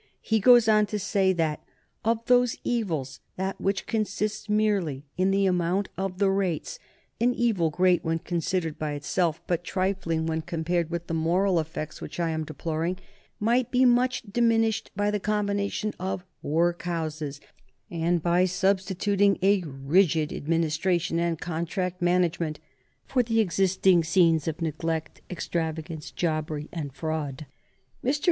[0.23, 1.63] He goes on to say that,
[2.03, 6.79] "of those evils, that which consists merely in the amount of the rates
[7.19, 12.01] an evil great when considered by itself, but trifling when compared with the moral effects
[12.01, 12.97] which I am deploring
[13.39, 17.39] might be much diminished by the combination of workhouses,
[17.91, 22.59] and by substituting a rigid administration and contract management
[23.05, 27.45] for the existing scenes of neglect, extravagance, jobbery, and fraud."
[28.03, 28.19] Mr.